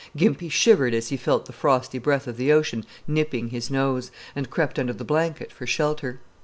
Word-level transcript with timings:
Gimpy 0.17 0.49
shivered 0.49 0.95
as 0.95 1.09
he 1.09 1.15
felt 1.15 1.45
the 1.45 1.53
frosty 1.53 1.99
breath 1.99 2.25
of 2.25 2.35
the 2.35 2.51
ocean 2.51 2.87
nipping 3.07 3.49
his 3.49 3.69
nose, 3.69 4.09
and 4.35 4.49
crept 4.49 4.79
under 4.79 4.93
the 4.93 5.03
blanket 5.05 5.51
for 5.51 5.67
shelter. 5.67 6.19